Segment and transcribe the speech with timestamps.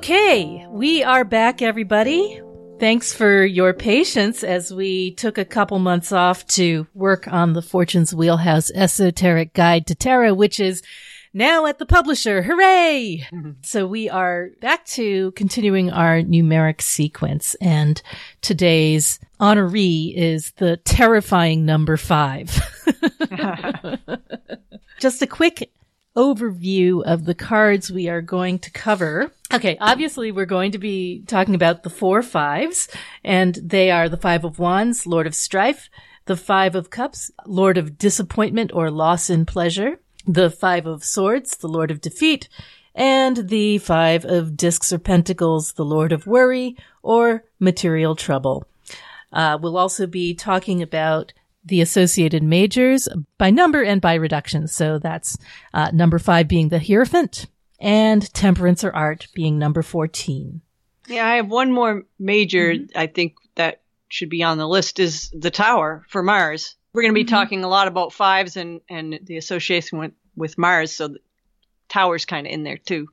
[0.00, 2.40] Okay, we are back, everybody.
[2.78, 7.60] Thanks for your patience as we took a couple months off to work on the
[7.60, 10.82] Fortune's Wheelhouse Esoteric Guide to Tarot, which is
[11.34, 12.40] now at the publisher.
[12.40, 13.26] Hooray!
[13.30, 13.50] Mm-hmm.
[13.60, 18.00] So we are back to continuing our numeric sequence and
[18.40, 22.58] today's honoree is the terrifying number five.
[24.98, 25.70] Just a quick
[26.20, 29.32] overview of the cards we are going to cover.
[29.50, 32.88] Okay, obviously we're going to be talking about the four fives,
[33.24, 35.88] and they are the five of wands, lord of strife,
[36.26, 41.56] the five of cups, lord of disappointment or loss in pleasure, the five of swords,
[41.56, 42.50] the lord of defeat,
[42.94, 48.66] and the five of discs or pentacles, the lord of worry or material trouble.
[49.32, 51.32] Uh, we'll also be talking about
[51.64, 53.08] the associated majors
[53.38, 54.66] by number and by reduction.
[54.66, 55.36] So that's
[55.74, 57.46] uh, number five being the Hierophant
[57.78, 60.60] and Temperance or Art being number 14.
[61.08, 65.30] Yeah, I have one more major I think that should be on the list is
[65.30, 66.76] the Tower for Mars.
[66.92, 70.58] We're going to be talking a lot about fives and, and the association with, with
[70.58, 71.18] Mars, so the
[71.88, 73.08] Tower's kind of in there too.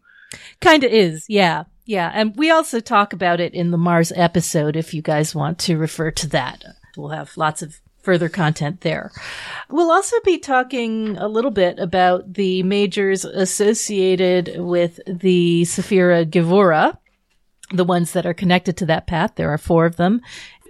[0.60, 1.66] Kind of is, yeah.
[1.86, 2.12] Yeah.
[2.14, 5.78] And we also talk about it in the Mars episode if you guys want to
[5.78, 6.64] refer to that.
[6.98, 9.12] We'll have lots of further content there.
[9.70, 16.98] We'll also be talking a little bit about the majors associated with the Sephira Gevura,
[17.74, 19.34] the ones that are connected to that path.
[19.36, 20.22] There are four of them.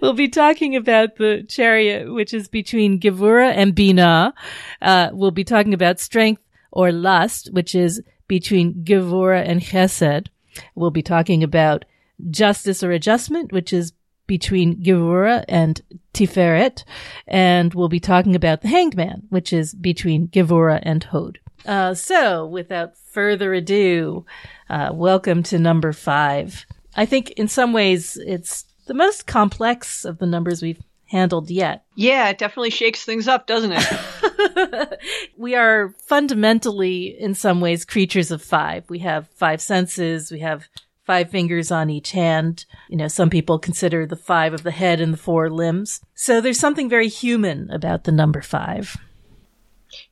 [0.02, 4.34] We'll be talking about the chariot, which is between Gevura and Bina.
[4.82, 6.42] Uh, we'll be talking about strength
[6.72, 10.26] or lust, which is between Gevura and Chesed.
[10.74, 11.84] We'll be talking about
[12.32, 13.92] justice or adjustment, which is
[14.26, 15.80] between Gevura and
[16.18, 16.84] Tiferet.
[17.26, 21.38] And we'll be talking about the hanged man, which is between Gevura and Hod.
[21.64, 24.26] Uh, so without further ado,
[24.68, 26.66] uh, welcome to number five.
[26.96, 31.84] I think in some ways it's the most complex of the numbers we've handled yet.
[31.94, 35.00] Yeah, it definitely shakes things up, doesn't it?
[35.36, 38.88] we are fundamentally, in some ways, creatures of five.
[38.88, 40.30] We have five senses.
[40.30, 40.68] We have
[41.08, 42.66] five fingers on each hand.
[42.90, 46.02] You know, some people consider the five of the head and the four limbs.
[46.14, 48.96] So there's something very human about the number five.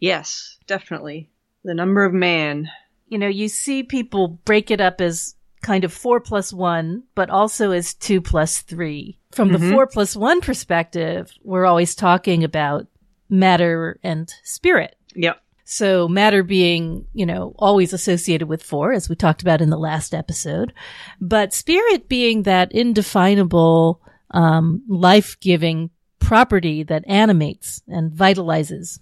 [0.00, 1.28] yes, definitely.
[1.64, 2.70] The number of man.
[3.08, 7.28] You know, you see people break it up as kind of four plus one, but
[7.28, 9.18] also as two plus three.
[9.32, 9.72] From the mm-hmm.
[9.72, 12.86] four plus one perspective, we're always talking about
[13.28, 14.96] matter and spirit.
[15.14, 15.42] Yep.
[15.68, 19.76] So matter being, you know, always associated with four, as we talked about in the
[19.76, 20.72] last episode,
[21.20, 25.90] but spirit being that indefinable, um, life-giving
[26.20, 29.00] property that animates and vitalizes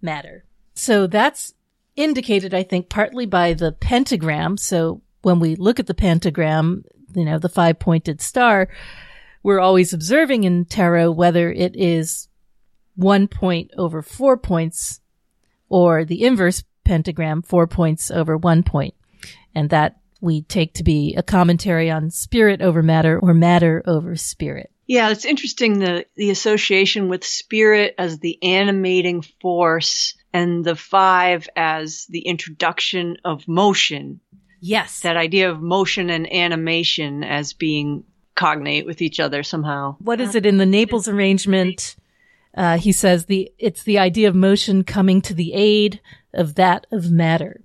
[0.00, 0.44] matter.
[0.74, 1.52] So that's
[1.96, 4.56] indicated, I think, partly by the pentagram.
[4.56, 8.68] So when we look at the pentagram, you know, the five pointed star,
[9.42, 12.28] we're always observing in tarot whether it is
[12.94, 15.00] one point over four points
[15.74, 18.94] or the inverse pentagram, four points over one point.
[19.56, 24.14] And that we take to be a commentary on spirit over matter or matter over
[24.14, 24.70] spirit.
[24.86, 31.48] Yeah, it's interesting the the association with spirit as the animating force and the five
[31.56, 34.20] as the introduction of motion.
[34.60, 35.00] Yes.
[35.00, 38.04] That idea of motion and animation as being
[38.36, 39.96] cognate with each other somehow.
[39.98, 41.96] what is it in the Naples arrangement?
[42.56, 46.00] Uh, he says the, it's the idea of motion coming to the aid
[46.32, 47.60] of that of matter.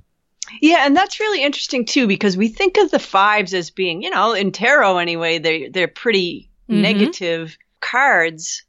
[0.62, 4.10] Yeah, and that's really interesting too because we think of the fives as being, you
[4.10, 6.82] know, in tarot anyway, they they're pretty Mhm.
[6.82, 8.64] negative cards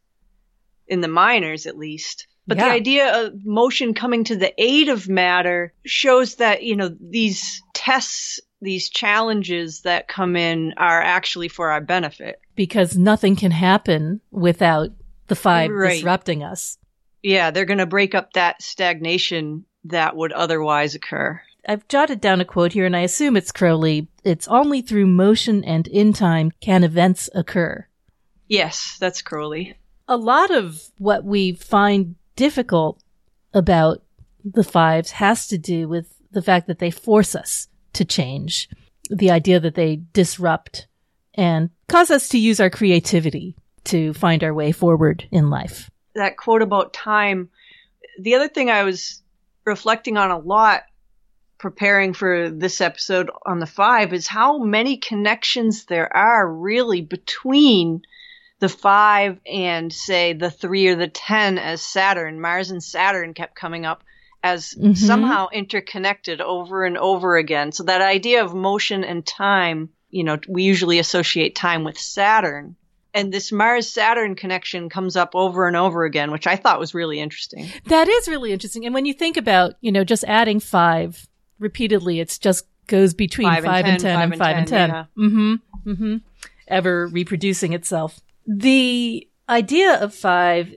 [0.87, 2.27] in the minors at least.
[2.47, 2.65] But Yeah.
[2.69, 7.63] the idea of motion coming to the aid of matter shows that, you know, these
[7.75, 12.41] tests, these challenges that come in are actually for our benefit.
[12.57, 14.91] because nothing can happen without
[15.31, 15.95] the five Right.
[15.95, 16.77] disrupting us.
[17.23, 21.41] Yeah, they're going to break up that stagnation that would otherwise occur.
[21.67, 24.09] I've jotted down a quote here and I assume it's Crowley.
[24.25, 27.87] It's only through motion and in time can events occur.
[28.49, 29.77] Yes, that's Crowley.
[30.09, 33.01] A lot of what we find difficult
[33.55, 34.03] about
[34.45, 38.69] the fives has to do with the fact that they force us to change.
[39.11, 40.87] The idea that they disrupt
[41.35, 43.55] and cause us to use our creativity
[43.85, 45.91] to find our way forward in life.
[46.15, 47.51] that quote about time.
[48.19, 49.23] The other thing I was
[49.65, 50.83] reflecting on a lot
[51.59, 58.03] preparing for this episode on the five is how many connections there are really between
[58.61, 62.41] the five and say the three or the ten as Saturn.
[62.41, 64.03] Mars and Saturn kept coming up
[64.43, 64.95] as mm-hmm.
[64.95, 67.73] somehow interconnected over and over again.
[67.73, 72.77] So that idea of motion and time you know, we usually associate time with Saturn.
[73.13, 76.95] And this Mars Saturn connection comes up over and over again, which I thought was
[76.95, 77.69] really interesting.
[77.87, 78.87] That is really interesting.
[78.87, 81.27] And when you think about, you know, just adding five
[81.59, 84.91] repeatedly, it's just goes between five, five and, 10, and 10 and five and 10.
[84.91, 85.05] Yeah.
[85.17, 85.55] Mm-hmm.
[85.91, 86.17] Mm-hmm.
[86.69, 88.21] Ever reproducing itself.
[88.47, 90.75] The idea of five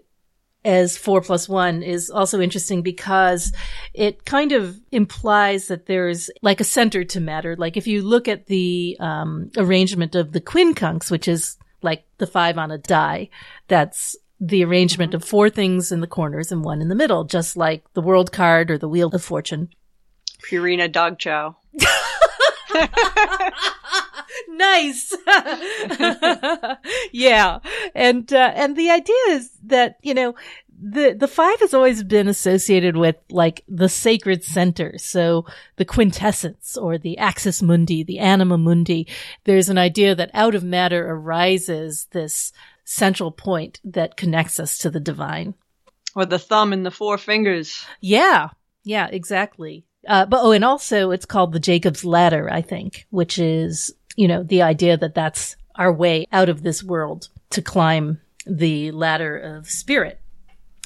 [0.66, 3.52] as four plus one is also interesting because
[3.94, 7.56] it kind of implies that there's like a center to matter.
[7.58, 12.28] Like if you look at the um, arrangement of the quincunx, which is like the
[12.28, 13.30] five on a die,
[13.68, 17.56] that's the arrangement of four things in the corners and one in the middle, just
[17.56, 19.70] like the world card or the wheel of fortune.
[20.50, 21.56] Purina dog chow.
[24.50, 25.16] nice.
[27.12, 27.60] yeah.
[27.96, 30.36] And, uh, and the idea is that, you know,
[30.82, 34.98] the, the five has always been associated with like the sacred center.
[34.98, 35.46] So
[35.78, 39.08] the quintessence or the axis mundi, the anima mundi.
[39.44, 42.52] There's an idea that out of matter arises this
[42.86, 45.54] central point that connects us to the divine.
[46.16, 47.86] Or the thumb and the four fingers.
[48.02, 48.50] Yeah.
[48.84, 49.86] Yeah, exactly.
[50.08, 54.28] Uh, but oh, and also it's called the Jacob's ladder, I think, which is you
[54.28, 59.38] know, the idea that that's our way out of this world to climb the ladder
[59.38, 60.20] of spirit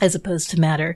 [0.01, 0.95] as opposed to matter.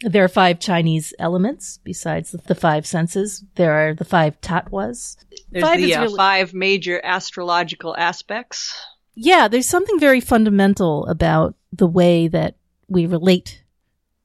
[0.00, 3.44] There are five Chinese elements besides the, five senses.
[3.56, 5.16] There are the five tattvas.
[5.50, 8.74] There's five the uh, really, five major astrological aspects.
[9.14, 12.54] Yeah, there's something very fundamental about the way that
[12.86, 13.64] we relate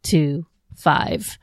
[0.03, 1.39] to five.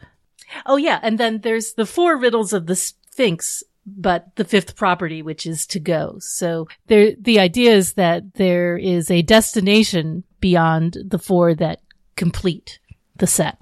[0.64, 5.22] Oh yeah, and then there's the four riddles of the Sphinx but the fifth property,
[5.22, 6.16] which is to go.
[6.20, 11.80] So there, the idea is that there is a destination beyond the four that
[12.20, 12.80] complete
[13.16, 13.56] the set.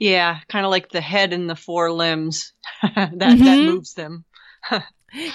[0.00, 3.18] Yeah, kind of like the head and the four limbs that mm-hmm.
[3.18, 4.24] that moves them.
[4.72, 4.80] yeah,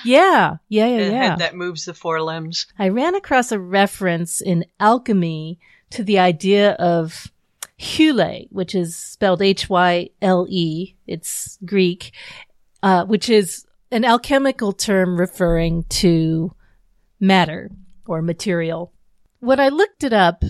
[0.03, 1.35] yeah, yeah, the yeah.
[1.37, 2.67] That moves the four limbs.
[2.77, 5.57] I ran across a reference in alchemy
[5.91, 7.31] to the idea of
[7.79, 10.95] Hyle, which is spelled H Y L E.
[11.07, 12.11] It's Greek,
[12.83, 16.53] uh, which is an alchemical term referring to
[17.21, 17.71] matter
[18.05, 18.91] or material.
[19.39, 20.43] When I looked it up,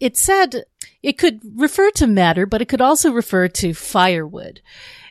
[0.00, 0.64] it said
[1.02, 4.60] it could refer to matter, but it could also refer to firewood.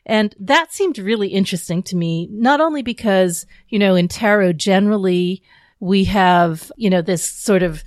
[0.05, 5.41] And that seemed really interesting to me, not only because, you know, in tarot generally
[5.79, 7.83] we have, you know, this sort of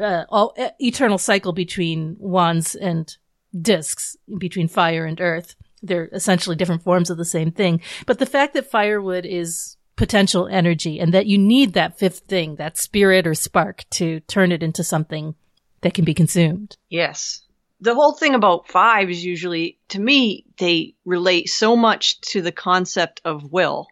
[0.00, 3.16] uh, all, eternal cycle between wands and
[3.60, 7.80] discs, between fire and earth they're essentially different forms of the same thing.
[8.06, 12.56] But the fact that firewood is potential energy and that you need that fifth thing,
[12.56, 15.34] that spirit or spark to turn it into something
[15.82, 16.76] that can be consumed.
[16.88, 17.42] Yes.
[17.80, 22.52] The whole thing about five is usually, to me, they relate so much to the
[22.52, 23.88] concept of will,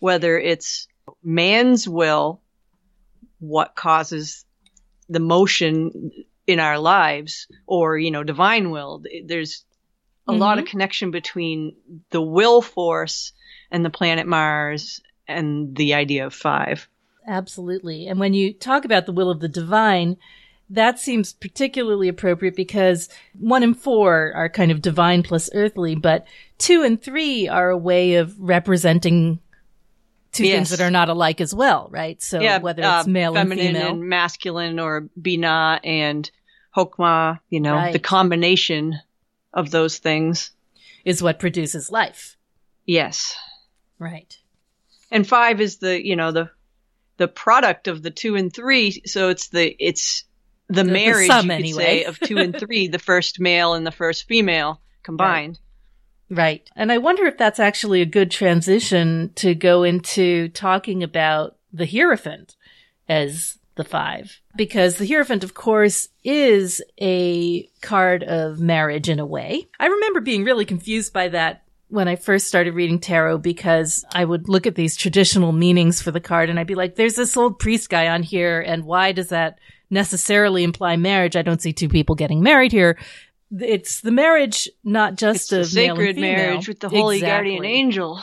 [0.00, 0.88] whether it's
[1.22, 2.40] man's will,
[3.38, 4.44] what causes
[5.08, 6.10] the motion
[6.46, 9.04] in our lives, or, you know, divine will.
[9.24, 9.64] There's
[10.26, 10.40] a mm-hmm.
[10.40, 10.70] lot of mm-hmm.
[10.70, 11.76] connection between
[12.10, 13.32] the will force
[13.70, 16.88] and the planet Mars and the idea of five.
[17.26, 18.08] Absolutely.
[18.08, 20.16] And when you talk about the will of the divine,
[20.72, 26.26] that seems particularly appropriate because one and four are kind of divine plus earthly, but
[26.58, 29.38] two and three are a way of representing
[30.32, 30.56] two yes.
[30.56, 32.20] things that are not alike as well, right?
[32.22, 36.30] So yeah, whether it's uh, male feminine and female, and masculine, or bina and
[36.74, 37.92] hokma, you know, right.
[37.92, 38.98] the combination
[39.52, 40.52] of those things
[41.04, 42.36] is what produces life.
[42.86, 43.36] Yes.
[43.98, 44.34] Right.
[45.10, 46.50] And five is the, you know, the,
[47.18, 49.02] the product of the two and three.
[49.04, 50.24] So it's the, it's
[50.72, 51.84] the, the marriage, the sum, you could anyway.
[51.84, 55.58] say, of two and three, the first male and the first female combined.
[56.30, 56.38] Right.
[56.42, 56.70] right.
[56.76, 61.86] And I wonder if that's actually a good transition to go into talking about the
[61.86, 62.56] Hierophant
[63.08, 64.40] as the five.
[64.56, 69.68] Because the Hierophant, of course, is a card of marriage in a way.
[69.80, 74.24] I remember being really confused by that when I first started reading tarot because I
[74.24, 77.36] would look at these traditional meanings for the card and I'd be like, there's this
[77.36, 79.58] old priest guy on here and why does that
[79.90, 81.36] necessarily imply marriage?
[81.36, 82.98] I don't see two people getting married here.
[83.50, 87.50] It's the marriage, not just it's of sacred marriage with the holy exactly.
[87.52, 88.22] guardian angel.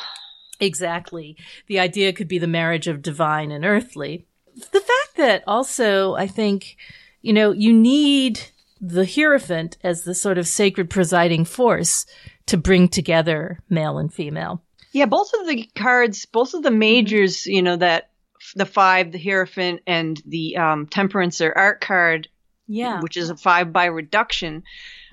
[0.59, 1.37] Exactly.
[1.67, 4.25] The idea could be the marriage of divine and earthly
[4.71, 6.77] the fact that also I think,
[7.21, 8.41] you know, you need
[8.81, 12.05] the Hierophant as the sort of sacred presiding force
[12.47, 14.63] to bring together male and female.
[14.91, 18.09] Yeah, both of the cards, both of the majors, you know, that
[18.55, 22.27] the five, the Hierophant, and the um, Temperance or Art card,
[22.67, 22.99] Yeah.
[23.01, 24.63] which is a five by reduction.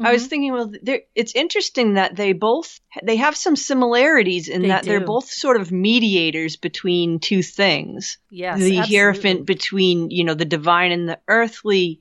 [0.00, 0.28] I was Mhm.
[0.28, 0.72] thinking, well,
[1.14, 5.60] it's interesting that they both they have some similarities in They that they're both sort
[5.60, 8.16] of mediators between two things.
[8.30, 8.58] Yes.
[8.58, 8.94] the absolutely.
[8.94, 12.00] hierophant between you know the divine and the earthly,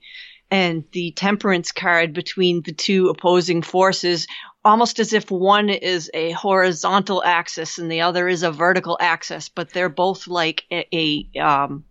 [0.52, 4.28] and the temperance card between the two opposing forces.
[4.64, 9.50] Almost as if one is a horizontal axis and the other is a vertical axis,
[9.50, 11.86] but they're both like a, a um,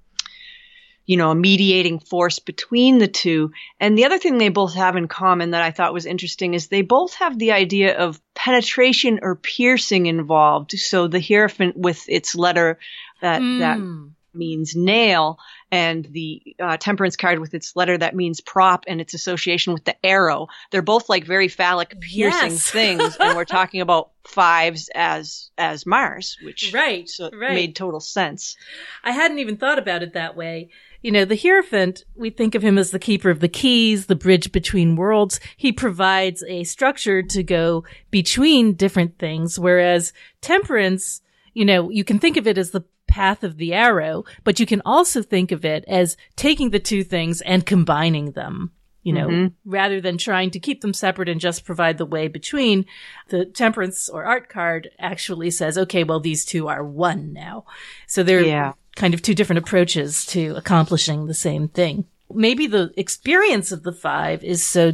[1.06, 3.52] you know, a mediating force between the two.
[3.78, 6.68] And the other thing they both have in common that I thought was interesting is
[6.68, 10.72] they both have the idea of penetration or piercing involved.
[10.72, 12.78] So the hierophant with its letter
[13.20, 14.12] that, that Mm.
[14.34, 15.38] Means nail
[15.70, 19.84] and the uh, temperance card with its letter that means prop and its association with
[19.84, 20.48] the arrow.
[20.70, 22.70] They're both like very phallic piercing Yes.
[22.70, 23.16] things.
[23.18, 27.54] And we're talking about fives as, as Mars, which Right, so right.
[27.54, 28.56] made total sense.
[29.02, 30.70] I hadn't even thought about it that way.
[31.02, 34.14] You know, the Hierophant, we think of him as the keeper of the keys, the
[34.14, 35.38] bridge between worlds.
[35.54, 41.20] He provides a structure to go between different things, whereas Temperance,
[41.52, 44.66] you know, you can think of it as the path of the arrow, but you
[44.66, 48.72] can also think of it as taking the two things and combining them.
[49.04, 49.52] You know, Mhm.
[49.66, 52.86] rather than trying to keep them separate and just provide the way between,
[53.28, 57.66] the temperance or art card actually says, okay, well, these two are one now.
[58.08, 58.72] So they're Yeah.
[58.96, 62.06] kind of two different approaches to accomplishing the same thing.
[62.32, 64.92] Maybe the experience of the five is so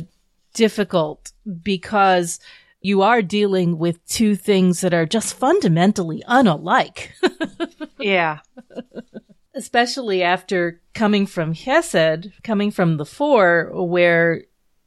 [0.54, 1.30] difficult
[1.62, 2.40] because
[2.80, 7.08] you are dealing with two things that are just fundamentally unalike,
[7.98, 8.38] Yeah.
[9.54, 14.44] especially after coming from Hesed, coming from the four, where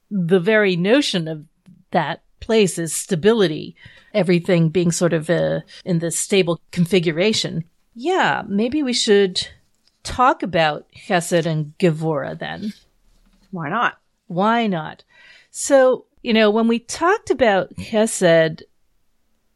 [0.10, 1.46] the very notion of
[1.92, 3.76] that place is stability,
[4.14, 7.64] everything being sort of uh, in this stable configuration.
[7.96, 9.48] Yeah, maybe we should
[10.04, 12.74] talk about Chesed and Gevura then.
[13.52, 14.00] Why not?
[14.28, 15.04] Why not?
[15.52, 18.62] So, you know, when we talked about Chesed,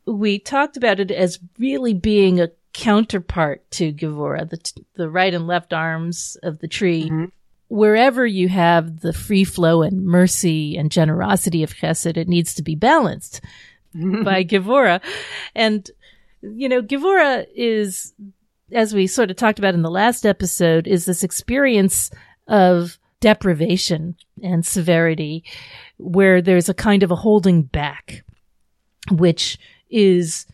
[0.05, 5.33] we talked about it as really being a counterpart to Gevura, the, t- the right
[5.33, 7.09] and left arms of the tree.
[7.09, 7.31] Mhm.
[7.69, 12.62] Wherever you have the free flow and mercy and generosity of Chesed, it needs to
[12.63, 13.41] be balanced
[13.93, 15.01] by Gevura.
[15.55, 15.89] And,
[16.41, 18.13] you know, Gevura is,
[18.71, 22.09] as we sort of talked about in the last episode, is this experience
[22.47, 25.43] of deprivation and severity
[25.98, 28.24] where there's a kind of a holding back,
[29.12, 29.58] which
[29.89, 30.46] is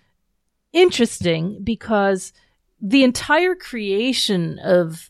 [0.71, 2.33] interesting because
[2.81, 5.09] the entire creation of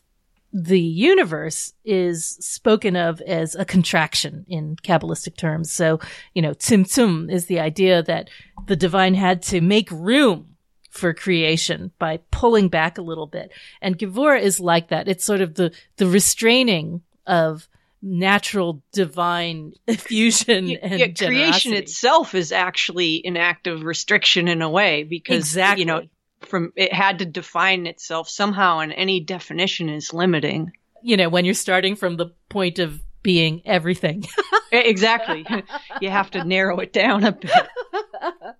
[0.52, 5.72] the universe is spoken of as a contraction in Kabbalistic terms.
[5.72, 5.98] So,
[6.32, 8.30] you know, tzimtzum is the idea that
[8.68, 10.54] the divine had to make room
[10.90, 13.50] for creation by pulling back a little bit.
[13.82, 15.08] And Gevura is like that.
[15.08, 17.68] It's sort of the, the restraining of
[18.06, 24.62] natural divine fusion Yeah, and yeah, creation itself is actually an act of restriction in
[24.62, 25.82] a way because exactly.
[25.82, 26.02] you know
[26.40, 30.72] from it had to define itself somehow and any definition is limiting
[31.04, 34.24] you know, when you're starting from the point of being everything.
[34.72, 35.46] Exactly
[36.00, 37.52] you have to narrow it down a bit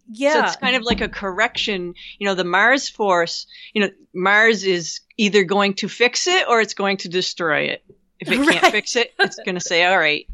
[0.09, 0.33] yeah.
[0.33, 4.63] so it's kind of like a correction you know the mars force you know mars
[4.63, 7.85] is either going to fix it or it's going to destroy it
[8.29, 10.27] if it can't fix it it's going to say all right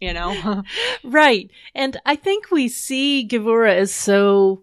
[0.00, 0.62] you know
[1.04, 1.50] Right.
[1.74, 4.62] And I think we see Gevura as so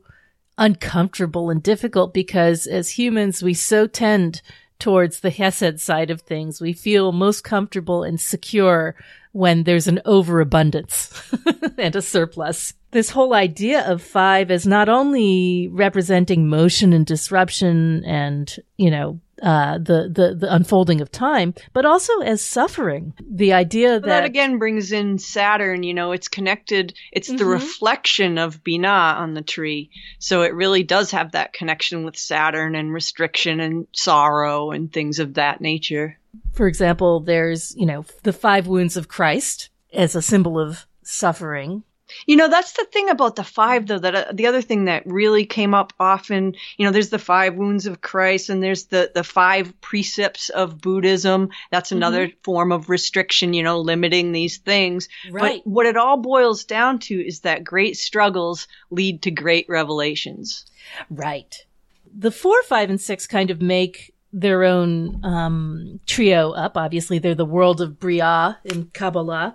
[0.57, 4.41] uncomfortable and difficult because as humans, we so tend
[4.77, 6.61] towards the Hesed side of things.
[6.61, 8.95] We feel most comfortable and secure
[9.31, 11.11] when there's an overabundance
[11.77, 12.73] and a surplus.
[12.91, 19.19] This whole idea of five as not only representing motion and disruption and, you know,
[19.41, 23.13] uh, the, the, the unfolding of time, but also as suffering.
[23.29, 25.83] The idea Well, that, that again brings in Saturn.
[25.83, 26.93] You know, it's connected.
[27.11, 27.51] It's the Mhm.
[27.53, 32.75] reflection of Binah on the tree, so it really does have that connection with Saturn
[32.75, 36.17] and restriction and sorrow and things of that nature.
[36.53, 41.83] for example, there's, you know, the five wounds of Christ as a symbol of suffering.
[42.25, 43.99] You know, that's the thing about the five, though.
[43.99, 46.55] That uh, the other thing that really came up often.
[46.77, 50.81] You know, there's the five wounds of Christ, and there's the the five precepts of
[50.81, 51.49] Buddhism.
[51.71, 53.53] That's another form of restriction.
[53.53, 55.09] You know, limiting these things.
[55.31, 60.65] But what it all boils down to is that great struggles lead to great revelations.
[61.09, 61.65] Right.
[62.11, 66.77] The four, five, and six kind of make their own um, trio up.
[66.77, 69.53] Obviously, they're the world of Bria in Kabbalah.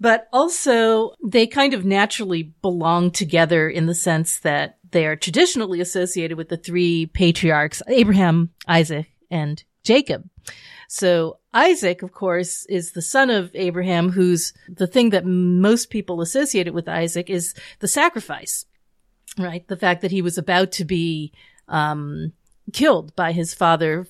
[0.00, 5.80] But also, they kind of naturally belong together in the sense that they are traditionally
[5.80, 10.28] associated with the three patriarchs, Abraham, Isaac, and Jacob.
[10.88, 16.20] So Isaac, of course, is the son of Abraham, who's the thing that most people
[16.20, 18.64] associated with Isaac is the sacrifice,
[19.36, 19.66] right?
[19.68, 21.32] The fact that he was about to be,
[21.68, 22.32] um,
[22.72, 24.06] killed by his father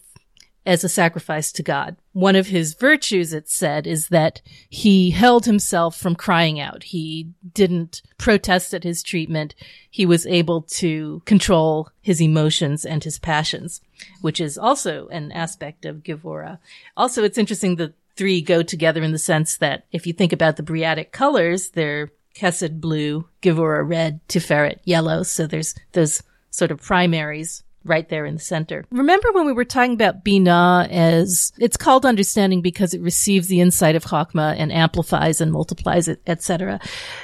[0.68, 1.96] as a sacrifice to God.
[2.12, 6.82] One of his virtues, it said, is that he held himself from crying out.
[6.84, 9.54] He didn't protest at his treatment.
[9.90, 13.80] He was able to control his emotions and his passions,
[14.20, 16.58] which is also an aspect of Gevurah.
[16.98, 20.56] Also, it's interesting the three go together in the sense that if you think about
[20.56, 25.22] the Briatic colors, they're Chesed blue, Gevurah red, Tiferet yellow.
[25.22, 28.84] So there's those sort of primaries right there in the center.
[28.90, 33.60] Remember when we were talking about Binah as it's called understanding because it receives the
[33.60, 36.80] insight of Chokmah and amplifies and multiplies it, etc.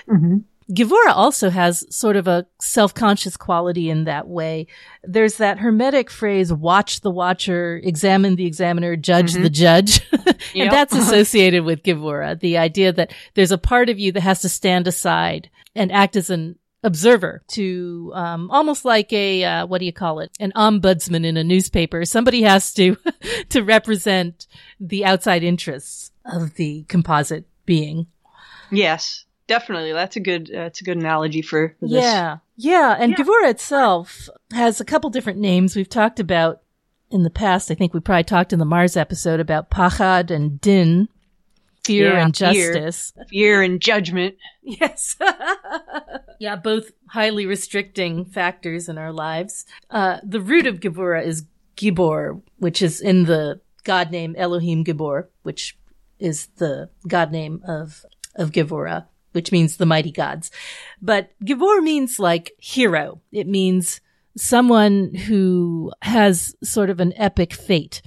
[0.08, 0.38] Mm-hmm.
[0.70, 4.66] Gevurah also has sort of a self-conscious quality in that way.
[5.02, 9.42] There's that hermetic phrase, watch the watcher, examine the examiner, judge mm-hmm.
[9.42, 10.00] the judge.
[10.12, 10.70] and yep.
[10.70, 12.40] that's associated with Gevurah.
[12.40, 16.16] The idea that there's a part of you that has to stand aside and act
[16.16, 20.52] as an observer to um, almost like a uh, what do you call it an
[20.54, 22.96] ombudsman in a newspaper somebody has to
[23.48, 24.46] to represent
[24.78, 28.06] the outside interests of the composite being
[28.70, 33.48] yes definitely that's a good that's a good analogy for, for yeah yeah and yeah.
[33.48, 36.60] itself has a couple different names we've talked about
[37.10, 40.60] in the past i think we probably talked in the mars episode about pachad and
[40.60, 41.08] din
[41.84, 43.12] fear yeah, and justice.
[43.14, 44.36] Fear, fear and judgment.
[44.66, 45.16] Yes.
[46.38, 49.66] yeah, both highly restricting factors in our lives.
[49.90, 55.26] Uh, the root of Gevurah is Gibor, which is in the god name Elohim Gibor,
[55.42, 55.76] which
[56.18, 60.50] is the god name of, of Gevurah, which means the mighty gods.
[61.02, 63.20] But Gibor means like hero.
[63.32, 64.00] It means
[64.36, 68.02] someone who has sort of an epic fate.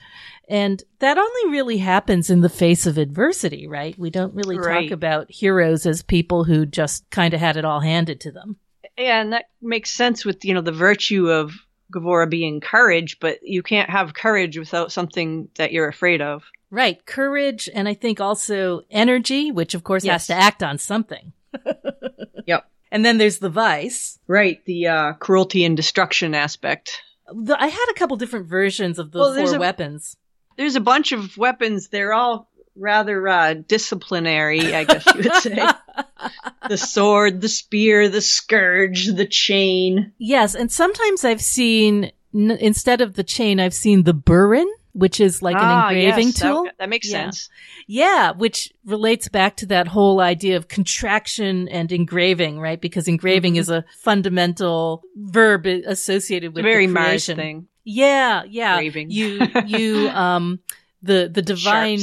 [0.48, 3.98] And that only really happens in the face of adversity, right?
[4.00, 4.84] We don't really right.
[4.84, 8.58] talk about heroes as people who just kind of had it all handed to them.
[8.98, 11.54] Yeah, and that makes sense with, you know, the virtue of
[11.94, 16.44] Gevurah being courage, but you can't have courage without something that you're afraid of.
[16.72, 17.06] Right.
[17.06, 20.28] Courage and I think also energy, which of course yes.
[20.28, 21.34] has to act on something.
[22.46, 22.70] yep.
[22.92, 24.20] And then there's the vice.
[24.28, 24.64] Right.
[24.66, 27.02] The uh, cruelty and destruction aspect.
[27.34, 30.18] The, I had a couple different versions of the well, four a, weapons
[30.58, 31.88] there's a bunch of weapons.
[31.88, 35.67] They're all rather uh, disciplinary, I guess you would say.
[36.70, 40.13] the sword, the spear, the scourge, the chain.
[40.17, 45.20] Yes, and sometimes I've seen n- instead of the chain, I've seen the burin, which
[45.20, 46.63] is like ah, an engraving yes, tool.
[46.65, 47.26] That, that makes yeah.
[47.26, 47.50] sense.
[47.88, 52.80] Yeah, which relates back to that whole idea of contraction and engraving, right?
[52.80, 53.62] Because engraving mm-hmm.
[53.62, 57.38] is a fundamental verb associated with very the creation.
[57.38, 57.67] Thing.
[57.89, 58.80] Yeah, yeah.
[58.80, 60.60] You, you, um,
[61.02, 62.00] the, the divine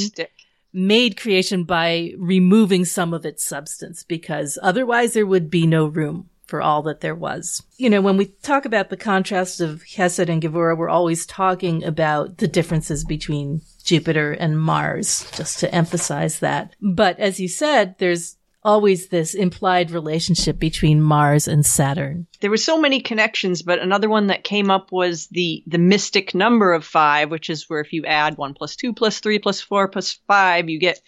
[0.73, 6.31] made creation by removing some of its substance because otherwise there would be no room
[6.47, 7.63] for all that there was.
[7.77, 11.85] You know, when we talk about the contrast of Chesed and Gevurah, we're always talking
[11.85, 16.75] about the differences between Jupiter and Mars, just to emphasize that.
[16.81, 22.27] But as you said, there's always this implied relationship between Mars and Saturn.
[22.41, 26.35] There were so many connections, but another one that came up was the the mystic
[26.35, 29.61] number of five, which is where if you add one plus two plus three plus
[29.61, 31.01] four plus five, you get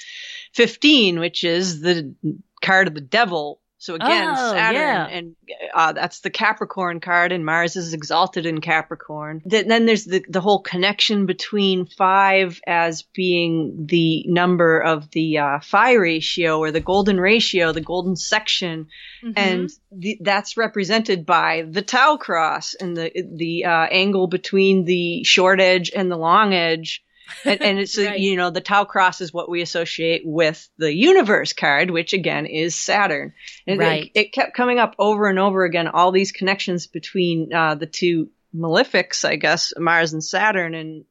[0.53, 2.15] fifteen, which is the
[2.63, 5.07] card of the devil so again, oh, Saturn, yeah.
[5.07, 5.37] and
[5.75, 9.43] uh, that's the Capricorn card, and Mars is exalted in Capricorn.
[9.45, 15.61] then there's the the whole connection between five as being the number of the uh,
[15.61, 18.89] phi ratio or the golden ratio, the golden section,
[19.23, 19.33] mm-hmm.
[19.37, 25.23] and the, that's represented by the Tau cross and the the uh, angle between the
[25.25, 27.03] short edge and the long edge
[27.45, 28.19] and, and it's right.
[28.19, 32.47] you know the Tau cross is what we associate with the universe card, which again
[32.47, 33.33] is Saturn.
[33.67, 34.11] And right.
[34.15, 35.89] it, it kept coming up over and over again.
[35.89, 41.05] All these connections between uh, the two malefics, I guess, Mars and Saturn, and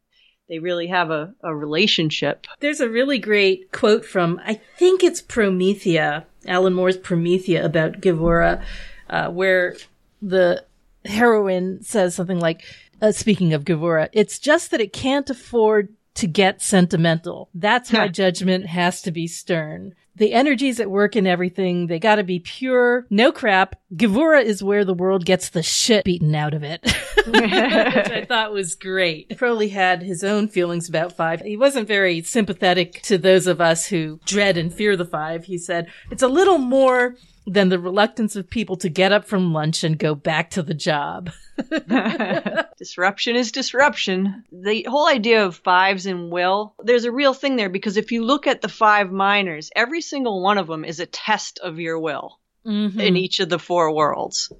[0.49, 2.45] they really have a, a relationship.
[2.59, 8.63] There's a really great quote from I think it's Promethea, Alan Moore's Promethea about Gevurah,
[9.09, 9.75] uh, where
[10.21, 10.63] the
[11.05, 12.63] heroine says something like.
[13.01, 17.49] Uh, speaking of Gevurah, it's just that it can't afford to get sentimental.
[17.53, 19.93] That's why judgment has to be stern.
[20.17, 23.75] the energies at work and everything, they gotta be pure, no crap.
[23.93, 26.81] Gevura is where the world gets the shit beaten out of it.
[27.27, 29.37] Which I thought was great.
[29.37, 31.41] Crowley had his own feelings about five.
[31.41, 35.45] He wasn't very sympathetic to those of us who dread and fear the five.
[35.45, 37.15] He said, it's a little more
[37.47, 40.73] than the reluctance of people to get up from lunch and go back to the
[40.73, 41.31] job.
[42.77, 44.43] disruption is disruption.
[44.51, 48.23] The whole idea of fives and will, there's a real thing there because if you
[48.23, 51.99] look at the five minors, every single one of them is a test of your
[51.99, 52.99] will mm-hmm.
[52.99, 54.51] in each of the four worlds.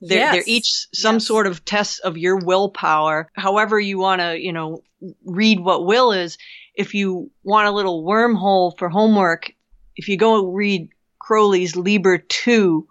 [0.00, 0.34] They're, yes.
[0.34, 1.26] they're each some yes.
[1.26, 3.30] sort of test of your willpower.
[3.34, 4.82] However you want to, you know,
[5.24, 6.38] read what will is.
[6.74, 9.52] If you want a little wormhole for homework,
[9.96, 10.90] if you go read
[11.28, 12.88] Crowley's Liber 2,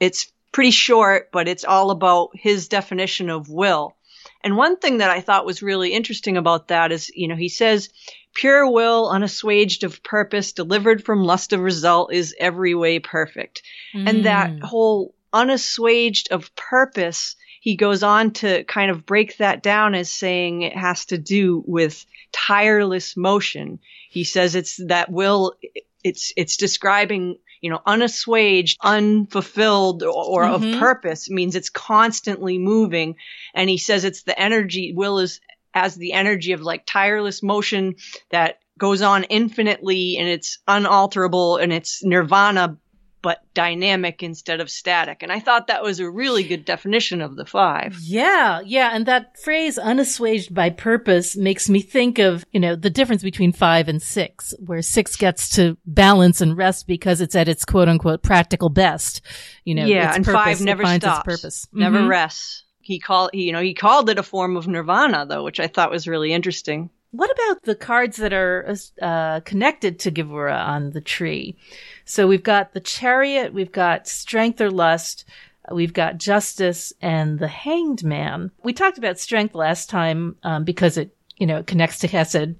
[0.00, 3.94] it's pretty short, but it's all about his definition of will.
[4.42, 7.48] And one thing that I thought was really interesting about that is, you know, he
[7.48, 7.88] says,
[8.34, 13.62] pure will, unassuaged of purpose, delivered from lust of result is every way perfect.
[13.94, 14.08] Mm.
[14.08, 19.94] And that whole unassuaged of purpose, he goes on to kind of break that down
[19.94, 23.78] as saying it has to do with tireless motion.
[24.08, 25.54] He says it's that will,
[26.02, 30.74] it's, it's describing you know, unassuaged, unfulfilled, or, or mm-hmm.
[30.74, 33.16] of purpose means it's constantly moving.
[33.54, 35.40] And he says it's the energy, will is
[35.74, 37.94] as the energy of like tireless motion
[38.30, 42.78] that goes on infinitely and it's unalterable and it's nirvana
[43.22, 45.22] but dynamic instead of static.
[45.22, 47.98] And I thought that was a really good definition of the five.
[48.00, 48.90] Yeah, yeah.
[48.92, 53.52] And that phrase, unassuaged by purpose, makes me think of, you know, the difference between
[53.52, 57.88] five and six, where six gets to balance and rest because it's at its quote
[57.88, 59.20] unquote practical best.
[59.64, 61.24] You know, yeah, and purpose, five never stops.
[61.24, 61.68] purpose.
[61.72, 62.08] Never mm-hmm.
[62.08, 62.64] rests.
[62.80, 65.90] He called, you know, he called it a form of nirvana though, which I thought
[65.90, 66.90] was really interesting.
[67.12, 71.56] What about the cards that are uh, connected to Gevura on the tree?
[72.04, 75.24] So we've got the chariot, we've got strength or lust,
[75.72, 78.52] we've got justice and the hanged man.
[78.62, 82.54] We talked about strength last time um, because it, you know, it connects to Hesed.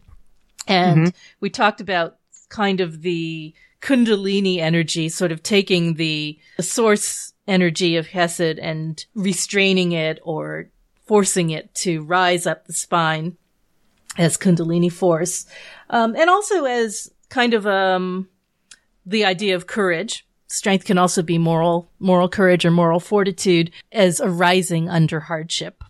[0.66, 1.16] And mm-hmm.
[1.40, 2.16] we talked about
[2.48, 9.04] kind of the Kundalini energy, sort of taking the, the source energy of Hesed and
[9.14, 10.68] restraining it or
[11.06, 13.36] forcing it to rise up the spine
[14.18, 15.46] as Kundalini force.
[15.88, 18.28] Um, and also as kind of, um,
[19.06, 20.26] the idea of courage.
[20.46, 25.84] Strength can also be moral, moral courage or moral fortitude as arising under hardship.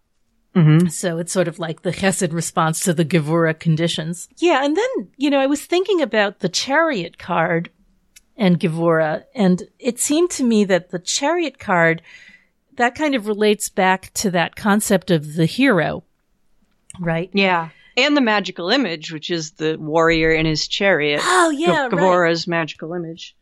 [0.55, 0.89] Mm-hmm.
[0.89, 4.29] So it's sort of like the Chesed response to the Gevura conditions.
[4.39, 4.65] Yeah.
[4.65, 7.71] And then, you know, I was thinking about the chariot card
[8.37, 12.03] and Gevura, and it seemed to me that the chariot card,
[12.77, 16.05] that kind of relates back to that concept of the hero,
[16.99, 17.31] right?
[17.35, 17.69] Yeah
[18.05, 21.21] and the magical image, which is the warrior in his chariot.
[21.23, 22.59] Oh yeah, G- Gevura's right.
[22.59, 23.37] magical image.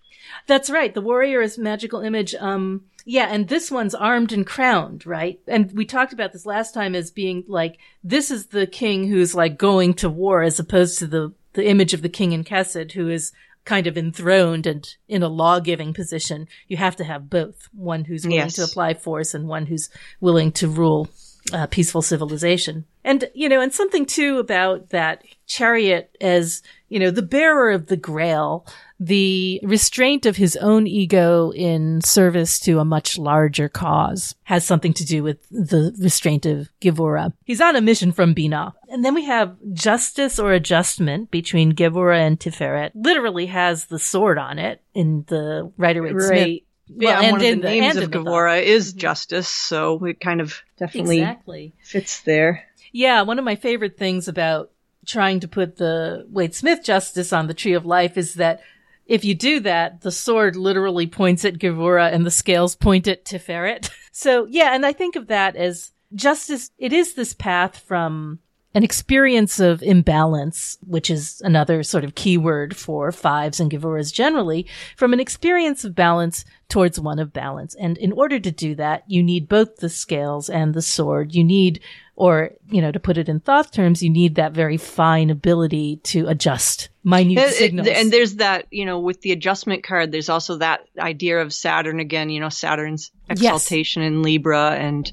[0.47, 0.93] That's right.
[0.93, 2.35] The warrior is magical image.
[2.35, 5.41] Um, yeah, and this one's armed and crowned, right?
[5.47, 9.35] And we talked about this last time as being like this is the king who's
[9.35, 12.93] like going to war, as opposed to the the image of the king in Chesed,
[12.93, 13.33] who is
[13.65, 16.49] kind of enthroned and in a law giving position.
[16.69, 18.55] You have to have both one who's willing yes.
[18.55, 19.91] to apply force and one who's
[20.21, 21.09] willing to rule
[21.53, 22.85] uh, peaceful civilization.
[23.05, 27.87] And, you know, and something too about that chariot as, you know, the bearer of
[27.87, 28.67] the grail,
[29.01, 34.93] the restraint of his own ego in service to a much larger cause has something
[34.93, 37.33] to do with the restraint of Gevura.
[37.45, 38.75] He's on a mission from Binah.
[38.91, 42.91] And then we have justice or adjustment between Gevura and Tiferet.
[42.95, 47.41] Literally has the sword on it in the Rider Waite Smith yeah, well, one of
[47.41, 49.01] the, the names of Gevura is mm-hmm.
[49.01, 51.75] justice, so it kind of definitely exactly.
[51.83, 52.65] fits there.
[52.93, 54.71] Yeah, one of my favorite things about
[55.07, 58.61] trying to put the Waite Smith justice on the Tree of Life is that
[59.07, 63.25] if you do that, the sword literally points at Gevura and the scales point at
[63.25, 63.91] Tiferet.
[64.13, 66.71] so yeah, and I think of that as justice.
[66.79, 68.39] It is this path from
[68.75, 74.67] an experience of imbalance, which is another sort of keyword for fives and Gevuras generally,
[74.97, 77.75] from an experience of balance towards one of balance.
[77.75, 81.35] And in order to do that, you need both the scales and the sword.
[81.35, 81.81] You need,
[82.15, 85.97] or, you know, to put it in Thoth terms, you need that very fine ability
[86.05, 87.89] to adjust minute it, signals.
[87.89, 92.01] and there's that, you know, with the adjustment card, there's also that idea of Saturn
[92.01, 94.09] again, you know, Saturn's exaltation yes.
[94.09, 95.11] in Libra and,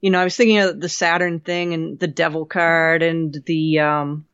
[0.00, 3.80] you know, I was thinking of the Saturn thing and the Devil card and the
[3.80, 4.26] um,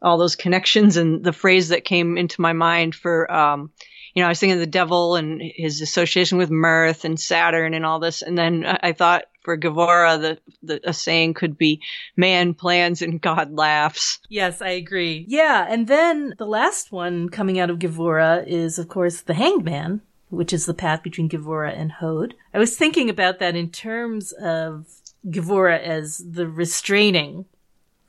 [0.00, 3.70] all those connections and the phrase that came into my mind for um,
[4.14, 7.72] you know, I was thinking of the devil and his association with mirth and Saturn
[7.72, 8.20] and all this.
[8.20, 11.80] And then I thought for Gevurah, the, the a saying could be
[12.16, 15.24] "Man plans and God laughs." Yes, I agree.
[15.28, 19.64] Yeah, and then the last one coming out of Gevurah is, of course, the Hanged
[19.64, 22.34] Man, which is the path between Gevurah and Hod.
[22.52, 24.86] I was thinking about that in terms of
[25.26, 27.46] Gevurah as the restraining.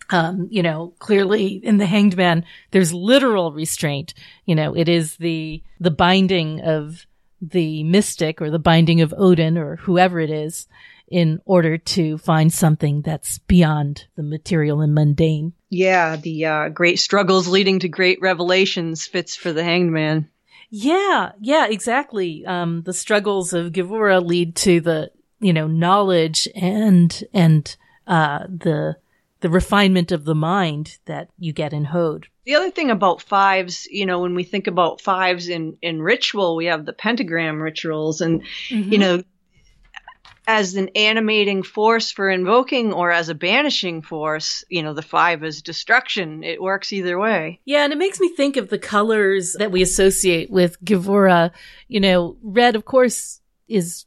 [0.09, 4.13] Um, you know, clearly in the hanged man, there's literal restraint.
[4.45, 7.05] You know, it is the, the binding of
[7.41, 10.67] the mystic or the binding of Odin or whoever it is
[11.07, 15.53] in order to find something that's beyond the material and mundane.
[15.69, 20.29] Yeah, the uh, great struggles leading to great revelations fits for the hanged man.
[20.69, 22.45] Yeah, yeah, exactly.
[22.45, 25.11] Um, the struggles of Gevurah lead to the,
[25.43, 27.75] you know, knowledge and, and,
[28.07, 28.97] uh, the,
[29.41, 32.27] the refinement of the mind that you get in Hod.
[32.45, 36.55] The other thing about fives, you know, when we think about fives in, in ritual,
[36.55, 38.91] we have the pentagram rituals and, mm-hmm.
[38.91, 39.23] you know,
[40.45, 45.43] as an animating force for invoking or as a banishing force, you know, the five
[45.43, 46.43] is destruction.
[46.43, 47.61] It works either way.
[47.65, 51.51] Yeah, and it makes me think of the colors that we associate with Gevurah.
[51.87, 54.05] You know, red, of course, is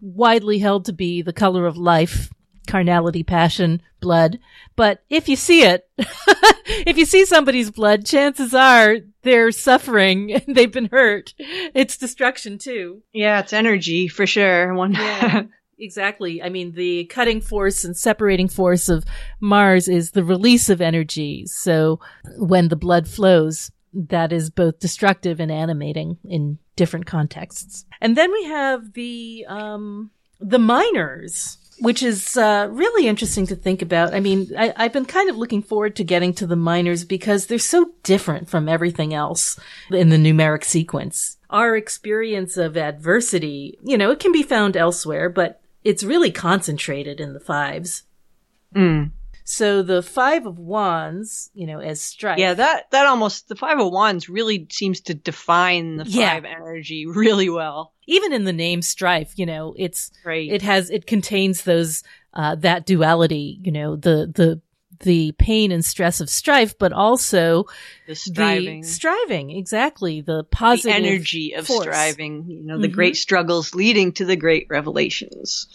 [0.00, 2.30] widely held to be the color of life,
[2.66, 4.38] carnality, passion, blood.
[4.76, 10.56] But if you see it, if you see somebody's blood, chances are they're suffering and
[10.56, 11.34] they've been hurt.
[11.38, 13.02] It's destruction too.
[13.12, 14.74] Yeah, it's energy for sure.
[14.74, 14.92] One.
[14.92, 15.44] Yeah.
[15.82, 16.42] Exactly.
[16.42, 19.02] I mean, the cutting force and separating force of
[19.40, 21.46] Mars is the release of energy.
[21.46, 22.00] So
[22.36, 27.84] when the blood flows, that is both destructive and animating in different contexts.
[28.00, 33.82] And then we have the, um, the minors, which is uh, really interesting to think
[33.82, 34.14] about.
[34.14, 37.46] I mean, I, have been kind of looking forward to getting to the minors because
[37.46, 39.58] they're so different from everything else
[39.90, 41.38] in the numeric sequence.
[41.48, 47.20] Our experience of adversity, you know, it can be found elsewhere, but it's really concentrated
[47.20, 48.04] in the fives.
[48.74, 49.10] Mm.
[49.52, 52.38] So the five of wands, you know, as strife.
[52.38, 56.34] Yeah, that that almost the five of wands really seems to define the yeah.
[56.34, 57.92] five energy really well.
[58.06, 60.48] Even in the name strife, you know, it's right.
[60.48, 64.60] it has it contains those uh that duality, you know, the the
[65.00, 67.66] the pain and stress of strife, but also
[68.06, 68.82] the striving.
[68.82, 70.20] The striving, exactly.
[70.20, 71.82] The positive the energy of force.
[71.82, 72.94] striving, you know, the mm-hmm.
[72.94, 75.66] great struggles leading to the great revelations.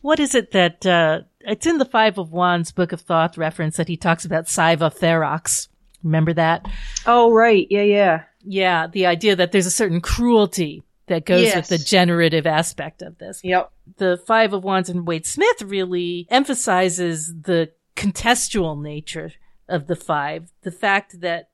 [0.00, 3.76] What is it that, uh, it's in the Five of Wands Book of Thoth reference
[3.76, 5.68] that he talks about Siva Ferox.
[6.02, 6.66] Remember that?
[7.06, 7.66] Oh, right.
[7.70, 8.22] Yeah, yeah.
[8.44, 8.86] Yeah.
[8.88, 11.56] The idea that there's a certain cruelty that goes yes.
[11.56, 13.40] with the generative aspect of this.
[13.44, 13.70] Yep.
[13.98, 19.32] The Five of Wands and Waite Smith really emphasizes the contextual nature
[19.68, 20.50] of the five.
[20.62, 21.50] The fact that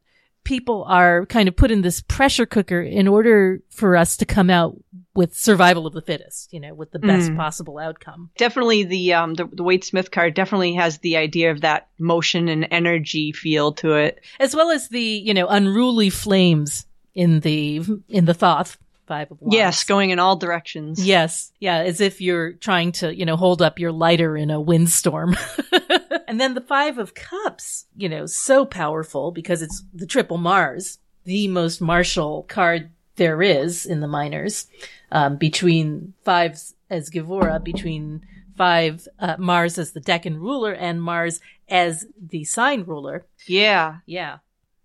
[0.48, 4.48] people are kind of put in this pressure cooker in order for us to come
[4.48, 4.74] out
[5.14, 7.36] with survival of the fittest, you know, with the best mm.
[7.36, 8.30] possible outcome.
[8.38, 12.48] Definitely the, um, the, the Waite Smith card definitely has the idea of that motion
[12.48, 14.24] and energy feel to it.
[14.40, 19.42] As well as the, you know, unruly flames in the, in the Thoth five of
[19.42, 19.54] wands.
[19.54, 21.04] Yes, going in all directions.
[21.04, 21.52] Yes.
[21.58, 25.36] Yeah, as if you're trying to, you know, hold up your lighter in a windstorm.
[26.28, 30.98] and then the five of cups, you know, so powerful because it's the triple Mars,
[31.24, 34.66] the most martial card there is in the minors,
[35.10, 38.20] um, between fives as Gevurah, between
[38.56, 43.24] five, uh, Mars as the Decan ruler and Mars as the sign ruler.
[43.46, 43.96] Yeah.
[44.06, 44.38] Yeah.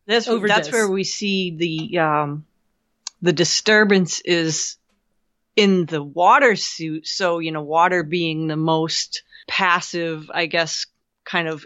[0.06, 2.46] That's, that's where we see the, um,
[3.22, 4.78] the disturbance is
[5.56, 7.08] in the water suit.
[7.08, 10.88] So, you know, water being the most passive, I guess,
[11.26, 11.66] kind of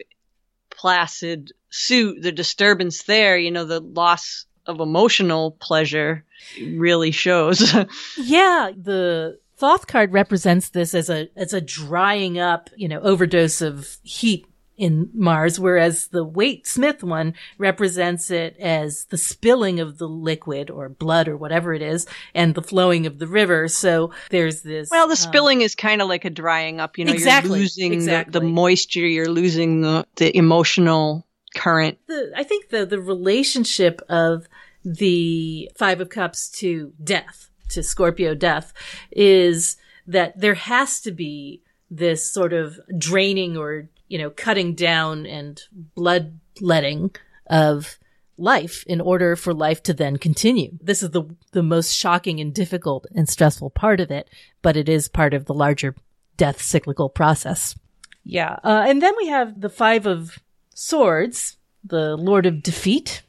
[0.70, 6.26] placid suit, the disturbance there, you know, the loss of emotional pleasure
[6.60, 7.74] really shows.
[8.18, 13.62] yeah, the Thoth card represents this as a as a drying up, you know, overdose
[13.62, 14.46] of heat
[14.78, 20.70] in Mars, whereas the Waite Smith one represents it as the spilling of the liquid
[20.70, 23.68] or blood or whatever it is and the flowing of the river.
[23.68, 24.90] So there's this.
[24.92, 27.60] Well, the um, spilling is kind of like a drying up, you know, exactly, you're
[27.60, 28.32] losing exactly.
[28.32, 31.98] the, the, moisture, you're losing the, the emotional current.
[32.08, 34.48] The, I think the, the relationship of
[34.86, 38.74] the Five of Cups to death, to Scorpio death
[39.12, 45.26] is that there has to be this sort of draining or you know, cutting down
[45.26, 45.62] and
[45.96, 47.16] bloodletting
[47.48, 47.98] of
[48.38, 50.78] life in order for life to then continue.
[50.82, 54.30] This is the the most shocking and difficult and stressful part of it,
[54.62, 55.96] but it is part of the larger
[56.38, 57.76] death cyclical process.
[58.24, 60.38] Yeah, uh, and then we have the five of
[60.74, 63.24] swords, the Lord of Defeat,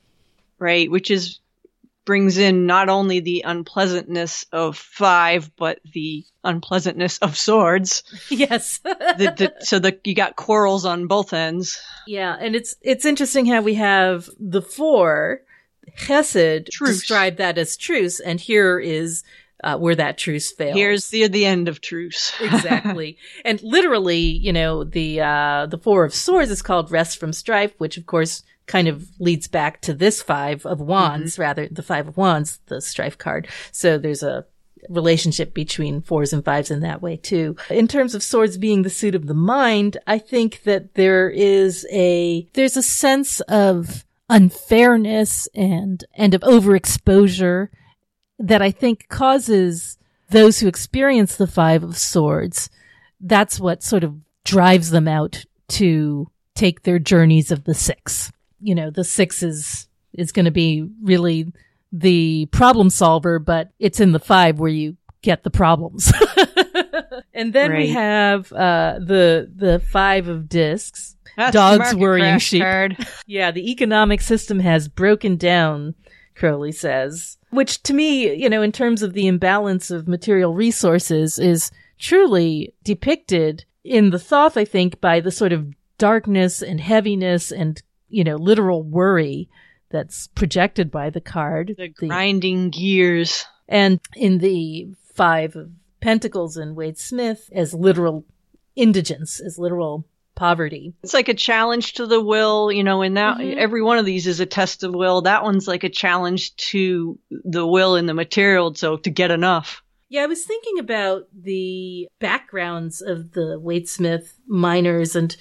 [0.59, 1.41] right, which is
[2.09, 8.03] brings in not only the unpleasantness of five, but the unpleasantness of swords.
[8.31, 8.79] Yes.
[8.79, 11.79] the, the, so the, you got quarrels on both ends.
[12.07, 12.35] Yeah.
[12.41, 15.43] And it's, it's interesting how we have the four,
[15.99, 17.01] Chesed, Truce.
[17.01, 18.21] describe that as truce.
[18.21, 19.23] And here is,
[19.63, 20.77] uh, where that truce fails.
[20.77, 22.33] Here's the, the end of truce.
[22.41, 23.19] exactly.
[23.45, 27.75] And literally, you know, the, uh, the four of swords is called rest from strife,
[27.77, 31.43] which of course kind of leads back to this five of wands, Mm-hmm.
[31.43, 33.49] rather the five of wands, the strife card.
[33.73, 34.45] So there's a
[34.89, 37.57] relationship between fours and fives in that way too.
[37.69, 41.85] In terms of swords being the suit of the mind, I think that there is
[41.91, 47.69] a, there's a sense of unfairness and, and of overexposure
[48.39, 49.99] that I think causes
[50.31, 52.71] those who experience the five of swords.
[53.21, 58.31] That's what sort of drives them out to take their journeys of the six.
[58.61, 61.53] You know, the six is, is going to be really
[61.93, 66.13] the problem solver, but it's in the five where you get the problems.
[67.35, 71.17] and then we have, uh, the, the five of discs.
[71.37, 72.63] That's Dogs worrying sheep.
[72.63, 72.97] card.
[73.27, 75.95] Yeah, the economic system has broken down,
[76.35, 81.39] Crowley says, which to me, you know, in terms of the imbalance of material resources
[81.39, 87.51] is truly depicted in the Thoth, I think, by the sort of darkness and heaviness
[87.51, 89.49] and, you know, literal worry
[89.91, 91.75] that's projected by the card.
[91.79, 93.45] The grinding gears.
[93.71, 98.25] and in the five of pentacles and Waite Smith as literal
[98.77, 100.95] indigence, as literal poverty.
[101.03, 103.57] It's like a challenge to the will, you know, and that Mhm.
[103.57, 105.23] every one of these is a test of will.
[105.23, 109.83] That one's like a challenge to the will and the material, so to get enough.
[110.09, 115.37] Yeah, I was thinking about the backgrounds of the Waite Smith minors and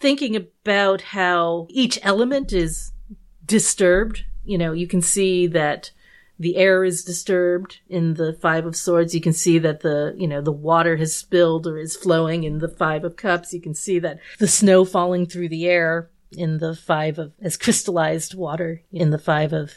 [0.00, 2.92] thinking about how each element is
[3.44, 4.24] disturbed.
[4.44, 5.90] You know, you can see that
[6.38, 9.14] the air is disturbed in the Five of Swords.
[9.14, 12.58] You can see that the, you know, the water has spilled or is flowing in
[12.58, 13.52] the Five of Cups.
[13.52, 17.56] You can see that the snow falling through the air in the Five of, as
[17.56, 19.72] crystallized water in the Five of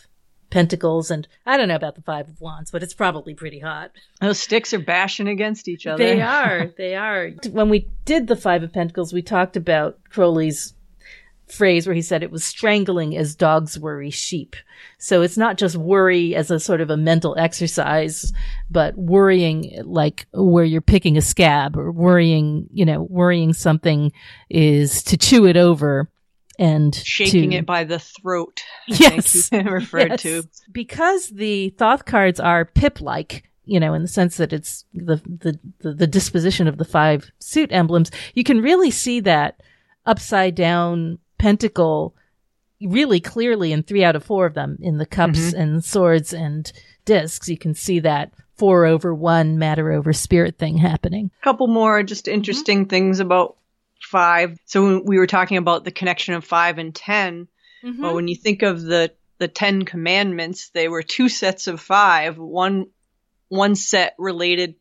[0.51, 1.09] Pentacles.
[1.09, 3.91] And I don't know about the Five of Wands, but it's probably pretty hot.
[4.19, 6.03] Those sticks are bashing against each other.
[6.03, 6.71] They are.
[6.77, 7.31] They are.
[7.49, 10.73] When we did the Five of Pentacles, we talked about Crowley's
[11.47, 14.55] phrase where he said it was strangling as dogs worry sheep.
[14.97, 18.31] So it's not just worry as a sort of a mental exercise,
[18.69, 24.11] but worrying like where you're picking a scab or worrying, you know, worrying something
[24.49, 26.09] is to chew it over
[26.61, 28.61] and Shaking to- it by the throat.
[28.87, 29.49] I Yes.
[29.49, 30.21] think you referred Yes.
[30.21, 30.43] to.
[30.71, 35.59] because the Thoth cards are pip-like, you know, in the sense that it's the, the,
[35.79, 39.59] the, the disposition of the five suit emblems, you can really see that
[40.05, 42.15] upside down pentacle
[42.79, 45.59] really clearly in three out of four of them in the cups mm-hmm.
[45.59, 46.71] and swords and
[47.05, 47.49] discs.
[47.49, 51.31] You can see that four over one, matter over spirit thing happening.
[51.41, 52.35] A couple more just mm-hmm.
[52.35, 53.57] interesting things about
[54.11, 54.57] five.
[54.65, 57.47] So when we were talking about the connection of five and 10.
[57.83, 62.37] Well, when you think of the the Ten Commandments, they were two sets of five.
[62.37, 62.85] One
[63.47, 64.75] one set related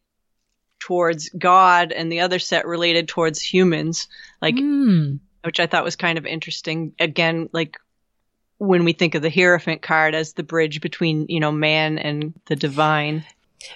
[0.78, 4.06] towards God, and the other set related towards humans.
[4.42, 5.16] Like, Hmm.
[5.44, 6.92] which I thought was kind of interesting.
[6.98, 7.78] Again, like
[8.58, 12.34] when we think of the Hierophant card as the bridge between you know man and
[12.46, 13.24] the divine.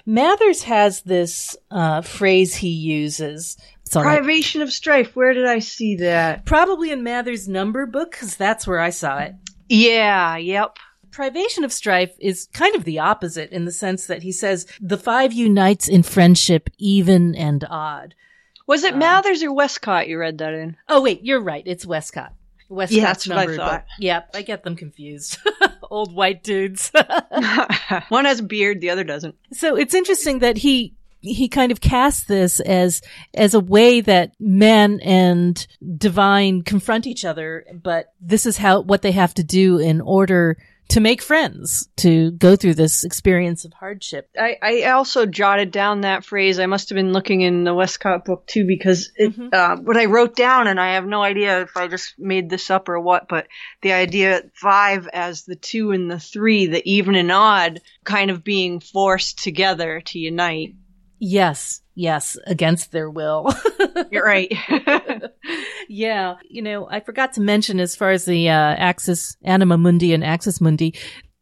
[0.05, 3.57] Mathers has this uh, phrase he uses.
[3.95, 4.17] It's all right.
[4.17, 5.15] Privation of strife.
[5.15, 6.45] Where did I see that?
[6.45, 9.35] Probably in Mather's number book, because that's where I saw it.
[9.69, 10.35] Yeah.
[10.37, 10.77] Yep.
[11.11, 14.97] Privation of strife is kind of the opposite in the sense that he says the
[14.97, 18.15] five unites in friendship, even and odd.
[18.67, 20.75] Was it Um, Mathers or Westcott you read that in?
[20.89, 21.63] Oh wait, you're right.
[21.65, 22.33] It's Westcott.
[22.67, 23.71] Westcott's Yeah, that's what I number thought.
[23.81, 23.85] book.
[23.99, 25.37] Yep, I get them confused.
[25.89, 26.91] Old white dudes.
[28.09, 29.35] One has a beard, the other doesn't.
[29.53, 30.95] so it's interesting that he
[31.25, 33.01] he kind of casts this as
[33.33, 35.65] as a way that man and
[35.97, 40.57] divine confront each other, but this is how what they have to do in order
[40.87, 44.29] to make friends, to go through this experience of hardship.
[44.39, 46.59] I, I also jotted down that phrase.
[46.59, 49.51] I must have been looking in the Westcott book too, because it, Mhm.
[49.51, 52.69] uh, what I wrote down, and I have no idea if I just made this
[52.69, 53.47] up or what, but
[53.81, 58.43] the idea five as the two and the three, the even and odd, kind of
[58.43, 60.75] being forced together to unite.
[61.19, 63.53] Yes, yes, against their will.
[64.11, 64.51] You're right.
[65.89, 70.13] yeah, you know, I forgot to mention as far as the uh, axis anima mundi
[70.13, 70.93] and axis mundi,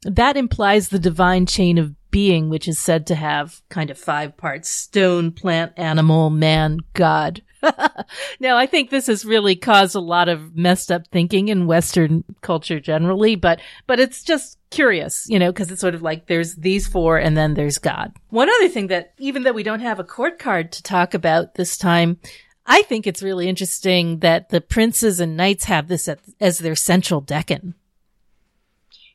[0.03, 4.37] that implies the divine chain of being, which is said to have kind of five
[4.37, 7.41] parts stone, plant, animal, man, God.
[8.39, 12.23] now, I think this has really caused a lot of messed up thinking in Western
[12.41, 16.55] culture generally, but, but it's just curious, you know, because it's sort of like there's
[16.55, 18.13] these four and then there's God.
[18.29, 21.55] One other thing that even though we don't have a court card to talk about
[21.55, 22.19] this time,
[22.67, 26.07] I think it's really interesting that the princes and knights have this
[26.39, 27.73] as their central decan.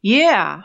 [0.03, 0.63] Yeah.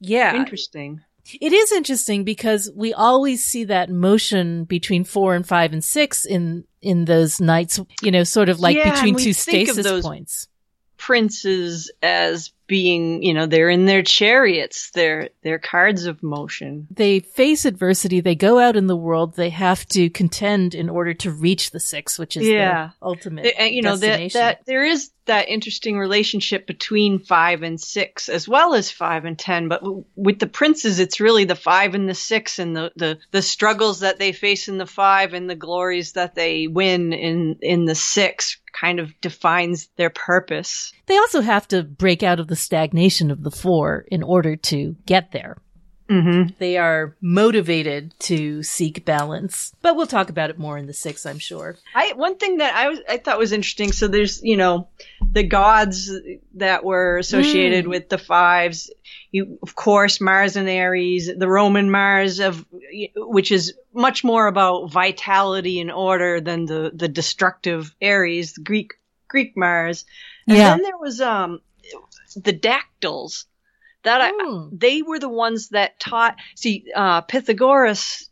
[0.00, 0.34] Yeah.
[0.36, 1.02] Interesting.
[1.40, 6.24] It is interesting because we always see that motion between four and five and six
[6.24, 10.48] in in those knights, you know, sort of like Yeah, between two stasis those- points.
[10.96, 16.86] Princes as being, you know, they're in their chariots, they're they're cards of motion.
[16.90, 18.20] They face adversity.
[18.20, 19.34] They go out in the world.
[19.34, 22.90] They have to contend in order to reach the six, which is Yeah.
[23.00, 23.42] the ultimate.
[23.42, 28.28] There- and, you know that that there is that interesting relationship between five and six
[28.28, 31.94] as well as five and ten but w- with the princes it's really the five
[31.94, 35.48] and the six and the, the the struggles that they face in the five and
[35.48, 41.18] the glories that they win in in the six kind of defines their purpose They
[41.18, 45.32] also have to break out of the stagnation of the four in order to get
[45.32, 45.56] there.
[46.08, 46.52] mm-hmm.
[46.58, 51.24] They are motivated to seek balance, but we'll talk about it more in the six,
[51.24, 51.76] I'm sure.
[51.94, 53.92] I one thing that I was I thought was interesting.
[53.92, 54.88] So there's you know
[55.32, 56.10] the gods
[56.54, 57.90] that were associated Mm.
[57.90, 58.90] with the fives.
[59.30, 62.66] You of course Mars and Ares, the Roman Mars of
[63.14, 68.94] which is much more about vitality and order than the the destructive Ares, the Greek
[69.28, 70.04] Greek Mars.
[70.48, 70.70] And Yeah.
[70.70, 71.60] then there was um
[72.34, 73.46] the dactyls
[74.02, 74.30] that I
[74.72, 78.28] they were the ones that taught see uh pythagoras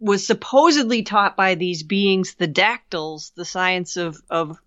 [0.00, 4.58] was supposedly taught by these beings the dactyls the science of of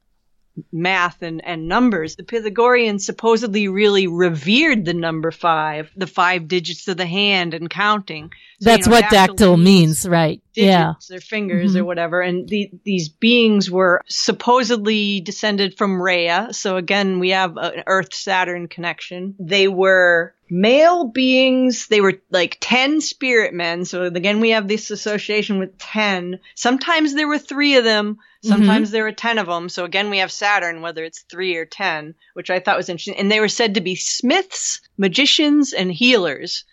[0.72, 2.16] math and and numbers.
[2.16, 7.70] The pythagoreans supposedly really revered the number 5 the five digits of the hand and
[7.70, 8.32] counting
[8.66, 10.42] You That's know, what dactyl means, right?
[10.54, 10.94] digits, Yeah.
[11.10, 11.80] their fingers Mhm.
[11.82, 12.22] or whatever.
[12.22, 16.50] And the, these beings were supposedly descended from Rhea.
[16.52, 19.36] So again, we have an Earth Saturn connection.
[19.40, 21.88] They were male beings.
[21.88, 23.84] They were like 10 spirit men.
[23.86, 26.40] So again, we have this association with 10.
[26.56, 28.18] Sometimes there were three of them.
[28.44, 29.70] Sometimes there were 10 of them.
[29.70, 33.18] So again, we have Saturn, whether it's three or 10, which I thought was interesting.
[33.18, 36.64] And they were said to be smiths, magicians, and healers.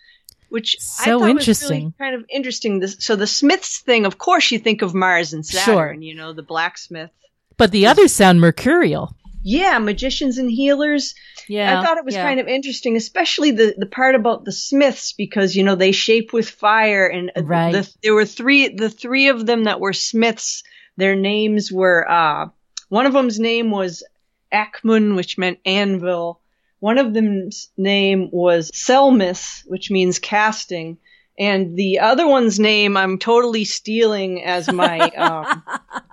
[0.53, 1.85] Which I So thought interesting.
[1.85, 2.79] Was really kind of interesting.
[2.79, 5.65] This, so the Smiths thing, of course, you think of Mars and Saturn.
[5.65, 5.93] Sure.
[5.93, 7.09] You know, the blacksmith.
[7.57, 9.15] But the others sound mercurial.
[9.41, 11.15] Yeah, magicians and healers.
[11.47, 11.79] Yeah.
[11.79, 12.23] I thought it was yeah.
[12.23, 16.33] kind of interesting, especially the the part about the Smiths because you know they shape
[16.33, 17.71] with fire, and uh, Right.
[17.71, 20.61] the, there were three the three of them that were Smiths.
[20.97, 22.49] Their names were uh,
[22.89, 24.03] one of them's name was
[24.53, 26.39] Acmon, which meant anvil.
[26.83, 30.97] One of them's name was Celmis, which means casting.
[31.39, 35.63] And the other one's name I'm totally stealing as my um,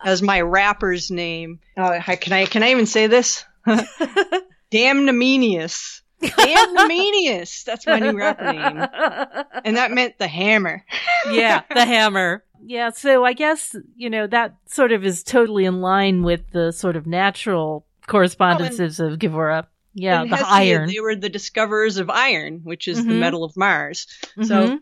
[0.05, 1.59] as my rapper's name.
[1.77, 3.45] Uh, can I can I even say this?
[4.71, 6.03] Damnameneus.
[6.23, 7.65] Damnameneus.
[7.65, 8.87] That's my new rapper name.
[9.65, 10.85] And that meant the hammer.
[11.33, 12.45] yeah, the hammer.
[12.65, 16.71] Yeah, so I guess, you know, that sort of is totally in line with the
[16.71, 19.67] sort of natural correspondences of Gevurah.
[19.95, 20.89] Yeah, the iron.
[20.89, 23.19] They were the discoverers of iron, which is the Mhm.
[23.19, 24.07] metal of Mars.
[24.37, 24.47] Mhm.
[24.47, 24.79] So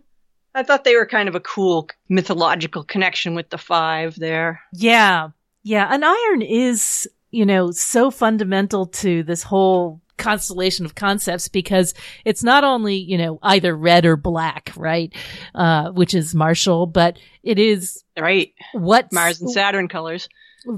[0.55, 4.61] I thought they were kind of a cool mythological connection with the five there.
[4.73, 5.29] Yeah.
[5.63, 5.89] Yeah.
[5.91, 11.95] And iron is, you know, so fundamental to this whole constellation of concepts because
[12.25, 15.13] it's not only, you know, either red or black, right?
[15.55, 18.53] Uh, which is martial, but it is Right.
[18.73, 20.29] what Mars and Saturn colors.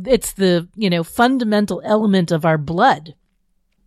[0.06, 3.14] it's the, you know, fundamental element of our blood.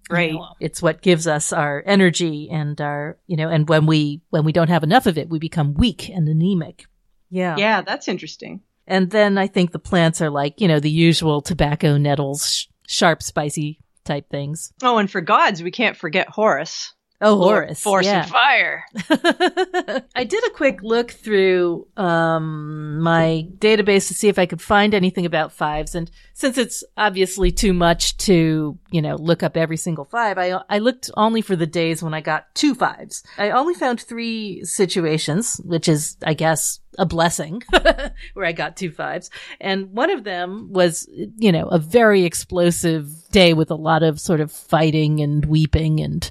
[0.10, 0.34] You Right.
[0.34, 4.43] know, it's what gives us our energy and our, you know, and when we, when
[4.43, 6.86] we don't have enough of it, we become weak and anemic.
[7.30, 7.56] Yeah.
[7.58, 8.62] Yeah, that's interesting.
[8.86, 12.66] And then I think the plants are like, you know, the usual tobacco, nettles, sh-
[12.88, 14.74] sharp, spicy type things.
[14.84, 16.93] Oh, and for gods, we can't forget Horus.
[17.26, 17.80] Oh, Horus.
[17.80, 18.24] Force yeah.
[18.24, 18.86] and fire.
[20.13, 24.93] I did a quick look through um, my database to see if I could find
[24.93, 29.78] anything about fives, and since it's obviously too much to you know look up every
[29.78, 33.24] single five, I I looked only for the days when I got two fives.
[33.38, 37.63] I only found three situations, which is I guess a blessing,
[38.34, 39.30] where I got two fives,
[39.61, 41.07] and one of them was
[41.38, 46.01] you know a very explosive day with a lot of sort of fighting and weeping
[46.01, 46.30] and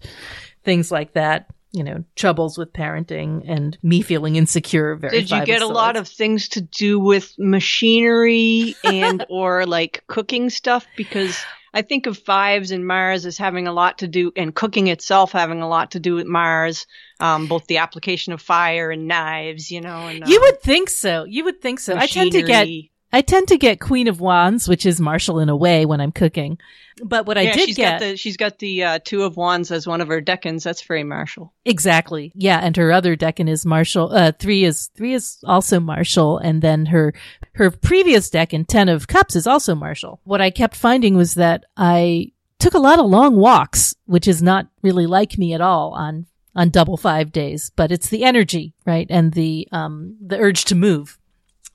[0.64, 4.94] things like that you know, troubles with parenting and me feeling insecure.
[4.94, 10.04] Very Did you get a lot of things to do with machinery and or like
[10.06, 10.86] cooking stuff?
[10.96, 11.42] Because
[11.72, 15.32] I think of fives and Mars as having a lot to do, and cooking itself
[15.32, 16.86] having a lot to do with Mars.
[17.20, 20.08] Um, both the application of fire and knives, you know.
[20.08, 21.24] And, you um, would think so.
[21.24, 21.96] You would think so.
[21.96, 22.91] I tend to get machinery.
[23.12, 26.12] I tend to get Queen of Wands, which is martial in a way when I'm
[26.12, 26.58] cooking.
[27.02, 29.70] But what I did she's get got the she's got the uh, two of wands
[29.70, 30.62] as one of her decans.
[30.62, 31.52] That's very martial.
[31.64, 34.12] exactly, yeah, and her other decan is martial.
[34.12, 37.14] Uh, three is three is also martial, and then her
[37.54, 40.20] her previous decan, Ten of Cups, is also martial.
[40.24, 44.42] What I kept finding was that I took a lot of long walks, which is
[44.42, 47.72] not really like me at all on on double five days.
[47.74, 51.18] But it's the energy, right, and the um the urge to move.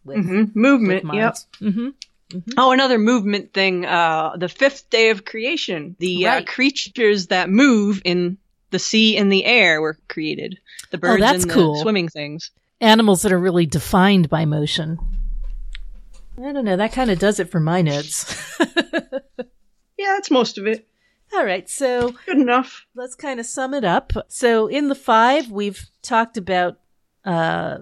[0.08, 1.04] With, hmm Movement.
[1.04, 1.24] with Yep.
[1.24, 1.46] Mars.
[1.60, 1.90] hmm
[2.58, 3.86] Oh, another movement thing.
[3.86, 5.96] Uh, the fifth day of creation.
[6.00, 8.38] The uh, creatures that move in
[8.72, 10.58] the sea and the air were created.
[10.92, 11.82] The birds Oh, that's and the cool.
[11.82, 12.52] swimming things.
[12.82, 14.98] animals that are really defined by motion.
[16.38, 16.76] I don't know.
[16.76, 18.26] That kind of does it for my notes.
[19.98, 20.88] Yeah, that's most of it.
[21.34, 21.68] All right.
[21.70, 22.86] So Good enough.
[22.96, 24.14] let's kind of sum it up.
[24.28, 26.78] So in the five, we've talked about,
[27.26, 27.80] uh,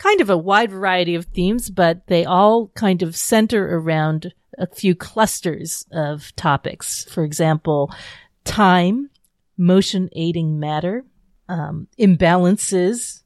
[0.00, 4.66] kind of a wide variety of themes, but they all kind of center around a
[4.66, 7.04] few clusters of topics.
[7.04, 7.92] For example,
[8.44, 9.10] time,
[9.58, 11.04] motion aiding matter,
[11.48, 13.20] um, imbalances,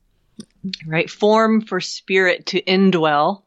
[0.87, 1.11] Right.
[1.11, 3.43] Form for spirit to indwell,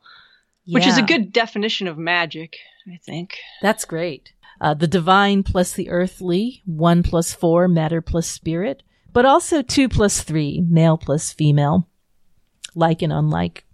[0.67, 2.57] which is a good definition of magic,
[2.91, 3.37] I think.
[3.61, 4.33] That's great.
[4.59, 9.89] Uh, the divine plus the earthly, one plus four, matter plus spirit, but also two
[9.89, 11.87] plus three, male plus female,
[12.75, 13.65] like and unlike.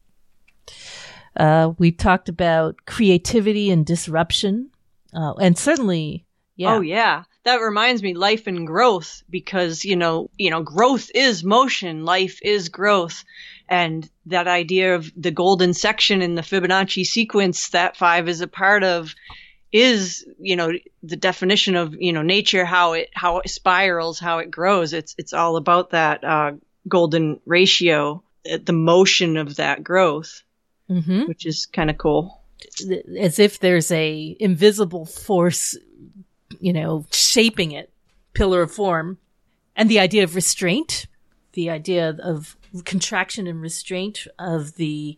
[1.35, 4.69] Uh, we talked about creativity and disruption,
[5.15, 6.25] uh, and certainly,
[6.55, 7.23] yeah, Oh yeah.
[7.43, 12.39] That reminds me life and growth because, you know, you know, growth is motion, life
[12.41, 13.25] is growth.
[13.67, 18.47] And that idea of the golden section in the Fibonacci sequence that five is a
[18.47, 19.13] part of
[19.73, 20.71] is, you know,
[21.01, 24.93] the definition of, you know, nature, how it, how it spirals, how it grows.
[24.93, 26.51] It's, it's all about that, uh,
[26.87, 30.43] golden ratio, the motion of that growth,
[30.87, 32.41] hmm which is kind of cool.
[33.19, 35.77] as if there's a invisible force,
[36.59, 37.91] you know, shaping it,
[38.33, 39.17] pillar of form,
[39.75, 41.07] and the idea of restraint,
[41.53, 45.17] the idea of contraction and restraint of the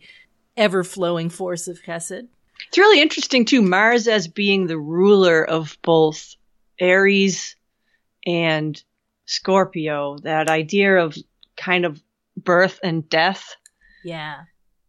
[0.56, 2.28] ever flowing force of Chesed.
[2.68, 3.62] It's really interesting too.
[3.62, 6.36] Mars as being the ruler of both
[6.78, 7.56] Aries
[8.26, 8.82] and
[9.26, 10.18] Scorpio.
[10.18, 11.16] That idea of
[11.56, 12.02] kind of
[12.36, 13.56] birth and death
[14.04, 14.42] Yeah.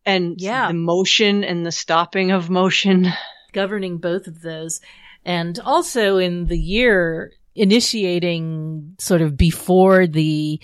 [0.05, 0.67] and Yeah.
[0.67, 3.07] the motion and the stopping of motion.
[3.53, 4.81] Governing both of those.
[5.25, 10.61] And also in the year initiating sort of before the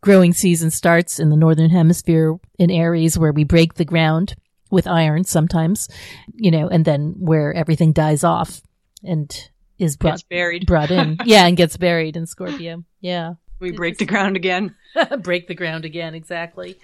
[0.00, 4.34] growing season starts in the northern hemisphere in Aries where we break the ground
[4.70, 5.88] with iron sometimes,
[6.34, 8.62] you know, and then where everything dies off
[9.04, 10.66] and is brought buried.
[10.66, 11.18] brought in.
[11.26, 12.84] yeah, and gets buried in Scorpio.
[13.00, 13.34] Yeah.
[13.60, 14.74] We break the ground again.
[15.20, 16.78] break the ground again, exactly.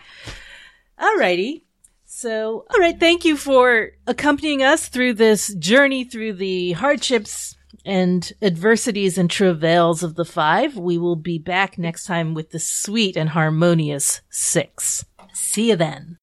[0.98, 1.64] All righty.
[2.04, 8.32] So, all right, thank you for accompanying us through this journey through the hardships and
[8.42, 10.76] adversities and travails of the five.
[10.76, 15.04] We will be back next time with the sweet and harmonious six.
[15.32, 16.18] See you then.